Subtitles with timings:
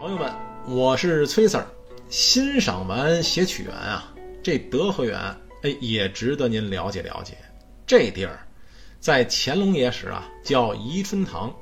[0.00, 0.32] 朋友们，
[0.66, 1.62] 我是崔 Sir。
[2.08, 4.10] 欣赏完写曲园啊，
[4.42, 5.20] 这德和园
[5.60, 7.36] 哎也值得您了解了解。
[7.86, 8.40] 这地儿
[8.98, 11.54] 在乾隆爷时啊叫宜春堂，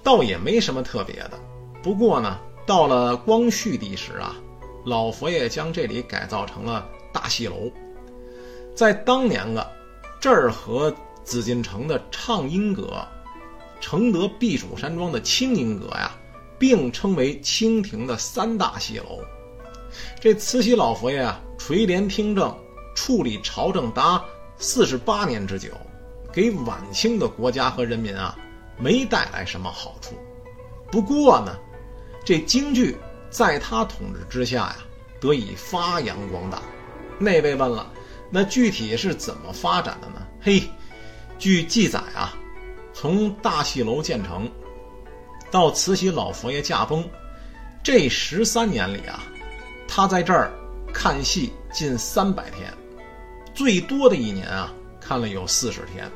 [0.00, 1.32] 倒也没什么特别的。
[1.82, 4.36] 不过呢，到了光绪帝时啊，
[4.84, 7.68] 老佛爷将这里改造成了大戏楼。
[8.76, 9.68] 在当年啊，
[10.20, 10.94] 这儿和
[11.24, 13.04] 紫禁城的畅音阁、
[13.80, 16.16] 承德避暑山庄的清音阁呀。
[16.60, 19.18] 并称为清廷的三大戏楼。
[20.20, 22.54] 这慈禧老佛爷啊，垂帘听政，
[22.94, 24.22] 处理朝政达
[24.58, 25.70] 四十八年之久，
[26.30, 28.38] 给晚清的国家和人民啊，
[28.76, 30.14] 没带来什么好处。
[30.92, 31.58] 不过呢，
[32.24, 32.96] 这京剧
[33.30, 34.76] 在他统治之下呀，
[35.18, 36.60] 得以发扬光大。
[37.18, 37.90] 那位问了，
[38.28, 40.26] 那具体是怎么发展的呢？
[40.42, 40.62] 嘿，
[41.38, 42.36] 据记载啊，
[42.92, 44.46] 从大戏楼建成。
[45.50, 47.04] 到慈禧老佛爷驾崩，
[47.82, 49.24] 这十三年里啊，
[49.88, 50.52] 他在这儿
[50.92, 52.72] 看戏近三百天，
[53.52, 56.10] 最多的一年啊，看了有四十天。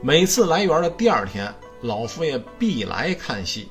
[0.00, 3.68] 每次来园的第二天，老佛爷必来看戏，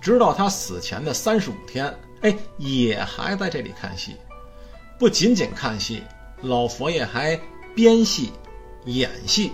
[0.00, 4.16] 直到他死前的三十五天，哎，也还在这里看戏。
[4.98, 6.02] 不仅仅看戏，
[6.40, 7.38] 老佛爷还
[7.74, 8.32] 编戏、
[8.86, 9.52] 演戏。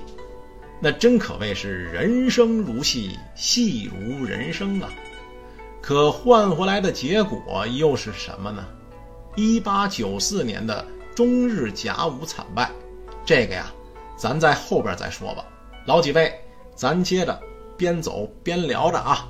[0.80, 4.88] 那真可谓是人生如戏，戏如人生啊！
[5.80, 8.64] 可换回来的结果又是什么呢？
[9.34, 12.70] 一八九四年的中日甲午惨败，
[13.24, 13.72] 这个呀，
[14.16, 15.44] 咱在后边再说吧。
[15.86, 16.32] 老几位，
[16.74, 17.40] 咱接着
[17.76, 19.28] 边走边聊着啊。